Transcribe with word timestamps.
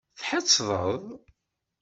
Tḥettdeḍ? 0.19 1.03